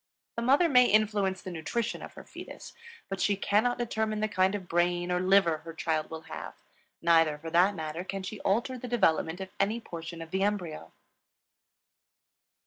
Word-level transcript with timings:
The 0.35 0.41
mother 0.41 0.67
may 0.67 0.87
influence 0.87 1.43
the 1.43 1.51
nutrition 1.51 2.01
of 2.01 2.15
the 2.15 2.23
fetus; 2.23 2.73
but 3.07 3.21
she 3.21 3.35
cannot 3.35 3.77
determine 3.77 4.19
the 4.19 4.27
kind 4.27 4.55
of 4.55 4.67
brain 4.67 5.11
or 5.11 5.19
liver 5.19 5.59
her 5.59 5.75
child 5.75 6.09
will 6.09 6.21
have; 6.21 6.55
neither 7.03 7.37
for 7.37 7.51
that 7.51 7.75
matter 7.75 8.03
can 8.03 8.23
she 8.23 8.39
alter 8.39 8.79
the 8.79 8.87
development 8.87 9.39
of 9.39 9.53
any 9.59 9.79
portion 9.79 10.19
of 10.19 10.31
the 10.31 10.41
embryo. 10.41 10.91